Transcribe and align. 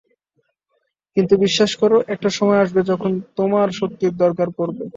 কিন্তু 1.17 1.33
বিশ্বাস 1.45 1.71
করো, 1.81 1.97
একটা 2.13 2.29
সময় 2.37 2.61
আসবে 2.63 2.81
যখন 2.91 3.11
তোমার 3.37 3.67
শক্তির 3.79 4.13
দরকার 4.23 4.47
পড়বে। 4.57 4.85